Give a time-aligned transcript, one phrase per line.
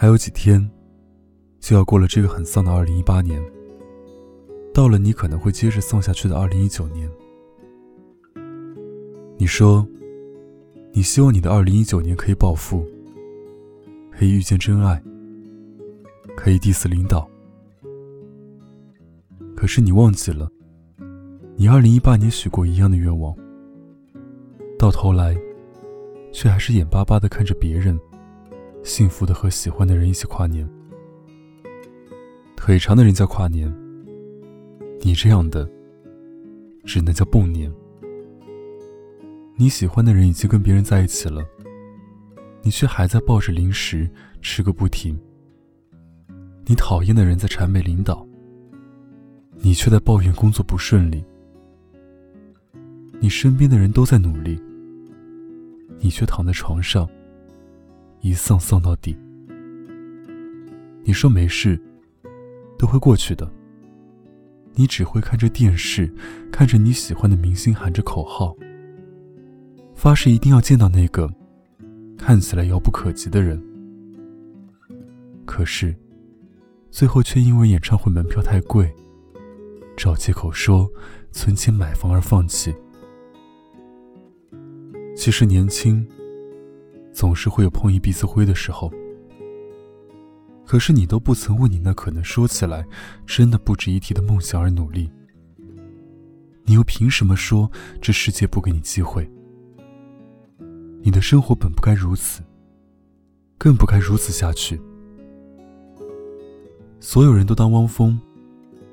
[0.00, 0.64] 还有几天，
[1.58, 3.42] 就要过了这个很丧的二零一八年。
[4.72, 7.10] 到了你可能会接着丧下去的二零一九年，
[9.36, 9.84] 你说，
[10.92, 12.86] 你希望你的二零一九年可以暴富，
[14.12, 15.02] 可以遇见真爱，
[16.36, 17.28] 可以 diss 领导。
[19.56, 20.48] 可是你忘记了，
[21.56, 23.34] 你二零一八年许过一样的愿望，
[24.78, 25.36] 到头来，
[26.30, 27.98] 却还是眼巴巴的看着别人。
[28.88, 30.66] 幸福的和喜欢的人一起跨年，
[32.56, 33.70] 腿长的人叫跨年，
[35.02, 35.70] 你这样的
[36.84, 37.70] 只能叫蹦年。
[39.56, 41.44] 你喜欢的人已经跟别人在一起了，
[42.62, 45.20] 你却还在抱着零食吃个不停。
[46.64, 48.26] 你讨厌的人在谄媚领导，
[49.58, 51.22] 你却在抱怨工作不顺利。
[53.20, 54.58] 你身边的人都在努力，
[56.00, 57.06] 你却躺在床上。
[58.20, 59.16] 一丧丧到底。
[61.04, 61.80] 你说没事，
[62.78, 63.50] 都会过去的。
[64.74, 66.12] 你只会看着电视，
[66.52, 68.54] 看着你喜欢的明星喊着口号，
[69.94, 71.32] 发誓一定要见到那个
[72.16, 73.60] 看起来遥不可及的人。
[75.46, 75.96] 可是，
[76.90, 78.94] 最后却因为演唱会门票太贵，
[79.96, 80.88] 找借口说
[81.32, 82.74] 存钱买房而放弃。
[85.16, 86.06] 其实年轻。
[87.18, 88.92] 总是会有碰一鼻子灰的时候，
[90.64, 92.86] 可是你都不曾为你那可能说起来
[93.26, 95.10] 真的不值一提的梦想而努力，
[96.62, 97.68] 你又凭什么说
[98.00, 99.28] 这世界不给你机会？
[101.02, 102.40] 你的生活本不该如此，
[103.58, 104.80] 更不该如此下去。
[107.00, 108.16] 所有人都当汪峰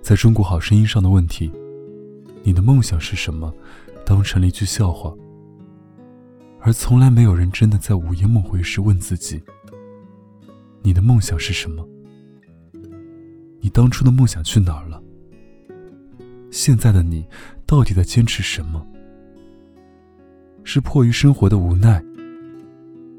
[0.02, 1.52] 在中国好声音上的问题，
[2.42, 3.54] 你的梦想是什么，
[4.04, 5.14] 当成了一句笑话。
[6.66, 9.40] 而从来没有人真的在午夜梦回时问自己
[10.82, 11.88] ：“你的梦想是什么？
[13.60, 15.00] 你当初的梦想去哪儿了？
[16.50, 17.24] 现在的你
[17.68, 18.84] 到底在坚持什么？
[20.64, 22.04] 是迫于生活的无奈，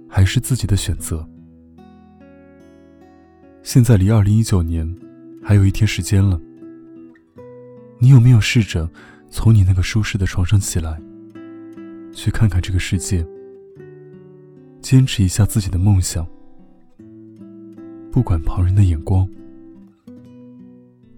[0.08, 1.24] 还是自己的选择？”
[3.62, 4.92] 现在离二零一九年
[5.40, 6.40] 还有一天时间了，
[8.00, 8.90] 你有没有试着
[9.30, 11.00] 从你那个舒适的床上起来，
[12.12, 13.24] 去看看这个世界？
[14.88, 16.24] 坚持一下自己的梦想，
[18.12, 19.28] 不管旁人的眼光。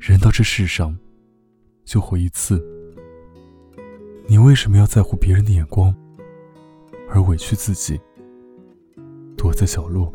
[0.01, 0.97] 人到这世上，
[1.85, 2.59] 就活一次。
[4.27, 5.95] 你为什么要在乎别人的眼光，
[7.11, 8.01] 而委屈自己，
[9.37, 10.11] 躲在角落？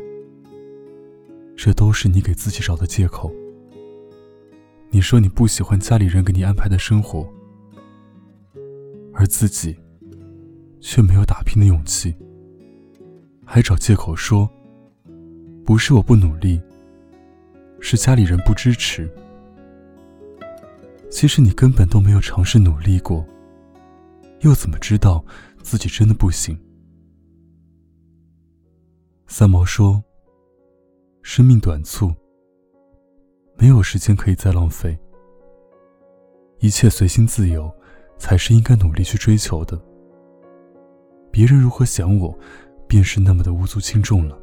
[1.56, 3.32] 这都是你给自己找的借口。
[4.90, 7.32] 你说你不喜欢家里人给你安排的生活，
[9.14, 9.78] 而自己
[10.80, 12.16] 却没有打拼的勇气。
[13.54, 14.50] 还找借口说，
[15.64, 16.60] 不是我不努力，
[17.80, 19.08] 是家里人不支持。
[21.12, 23.24] 其实你根本都没有尝试努力过，
[24.40, 25.24] 又怎么知道
[25.62, 26.60] 自己真的不行？
[29.28, 30.04] 三毛说
[31.22, 32.12] ：“生命短促，
[33.56, 34.98] 没有时间可以再浪费，
[36.58, 37.72] 一切随心自由，
[38.18, 39.80] 才是应该努力去追求的。
[41.30, 42.36] 别人如何想我？”
[42.94, 44.38] 便是那么的无足轻重了。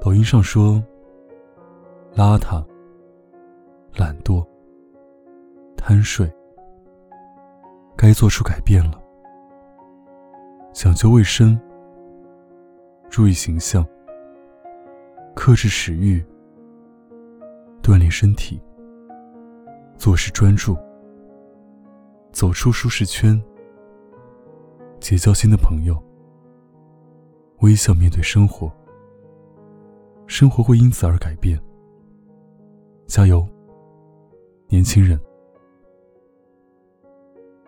[0.00, 0.82] 抖音上说
[2.12, 2.60] ：“邋遢、
[3.94, 4.44] 懒惰、
[5.76, 6.28] 贪睡，
[7.96, 9.00] 该做出改变了。
[10.72, 11.56] 讲究卫生，
[13.08, 13.86] 注意形象，
[15.36, 16.20] 克制食欲，
[17.80, 18.60] 锻炼身体，
[19.96, 20.76] 做事专注，
[22.32, 23.40] 走出舒适圈。”
[25.08, 25.96] 结交新的朋友，
[27.60, 28.68] 微笑面对生活，
[30.26, 31.56] 生活会因此而改变。
[33.06, 33.46] 加油，
[34.66, 35.16] 年轻人！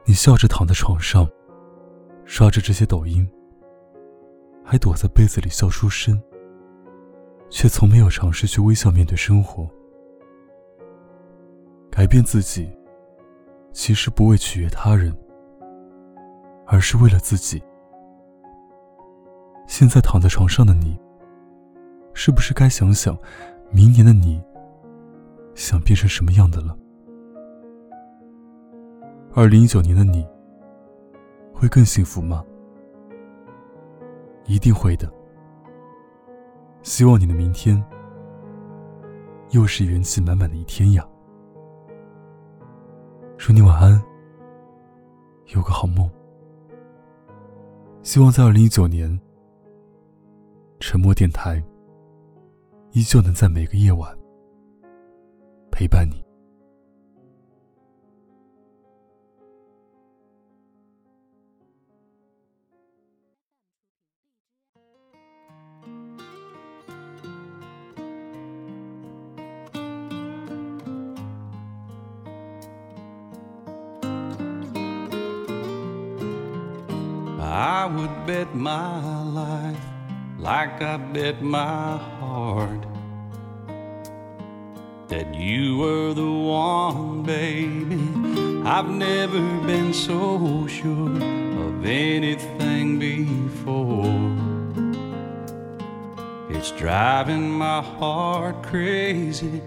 [0.05, 1.31] 你笑着躺在床上，
[2.25, 3.25] 刷着这些抖音，
[4.65, 6.21] 还躲在被子里笑出声，
[7.51, 9.71] 却从没有尝试去微笑面对生活。
[11.89, 12.69] 改变自己，
[13.73, 15.17] 其实不为取悦他人。
[16.69, 17.63] 而是为了自己。
[19.67, 20.99] 现在躺在床上的你，
[22.13, 23.17] 是不是该想想，
[23.71, 24.43] 明年的你
[25.55, 26.77] 想变成什么样的了？
[29.35, 30.27] 二零一九年的你，
[31.55, 32.45] 会更幸福吗？
[34.45, 35.11] 一定会的。
[36.83, 37.83] 希望你的明天，
[39.51, 41.07] 又是元气满满的一天呀！
[43.37, 44.03] 祝你晚安，
[45.55, 46.11] 有个好梦。
[48.09, 49.21] 希望在二零一九年，
[50.81, 51.63] 沉默电台
[52.93, 54.17] 依旧能在每个夜晚
[55.71, 56.25] 陪伴你。
[77.59, 79.85] I would bet my life
[80.39, 82.87] like I bet my heart
[85.09, 87.99] that you were the one, baby.
[88.65, 91.17] I've never been so sure
[91.67, 94.23] of anything before.
[96.49, 99.63] It's driving my heart crazy.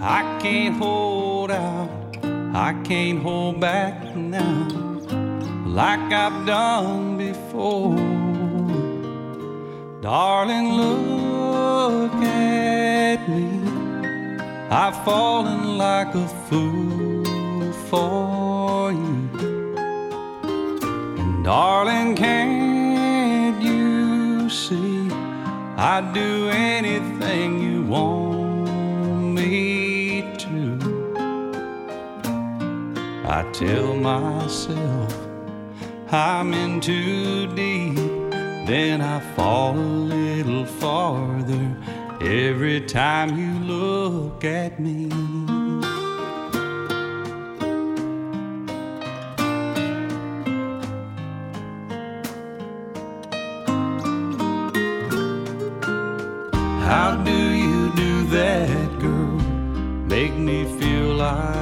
[0.00, 2.16] I can't hold out,
[2.52, 4.82] I can't hold back now
[5.72, 7.11] like I've done
[7.52, 7.96] before.
[10.00, 13.46] Darling, look at me.
[14.70, 19.28] I've fallen like a fool for you.
[21.18, 25.10] And darling, can't you see?
[25.76, 30.78] I'd do anything you want me to.
[33.24, 35.31] I tell myself
[36.14, 37.96] I'm in too deep,
[38.66, 41.74] then I fall a little farther
[42.20, 45.08] every time you look at me.
[56.84, 59.40] How do you do that, girl?
[60.08, 61.61] Make me feel like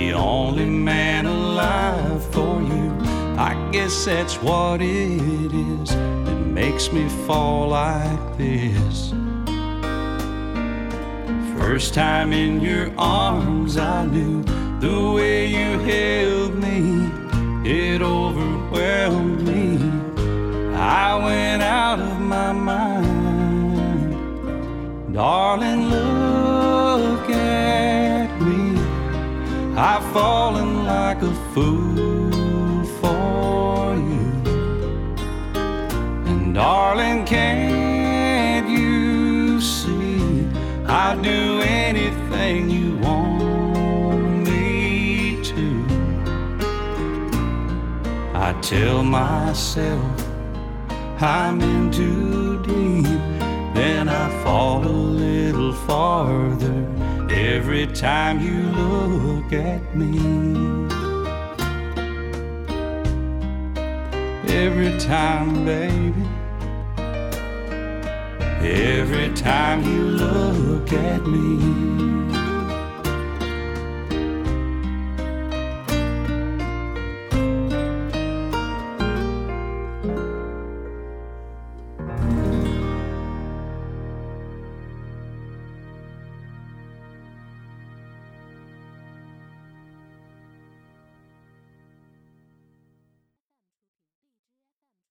[0.00, 2.88] the only man alive for you.
[3.50, 9.12] I guess that's what it is that makes me fall like this.
[11.58, 14.42] First time in your arms, I knew
[14.86, 16.78] the way you held me,
[17.70, 19.66] it overwhelmed me.
[20.76, 23.10] I went out of my mind.
[25.12, 25.79] Darling,
[31.52, 34.26] fool for you.
[36.26, 40.46] And darling, can't you see?
[40.86, 45.84] I'd do anything you want me to.
[48.34, 50.30] I tell myself
[51.20, 53.20] I'm in too deep,
[53.74, 56.86] then I fall a little farther
[57.30, 60.89] every time you look at me.
[64.52, 66.28] Every time, baby.
[68.60, 72.19] Every time you look at me.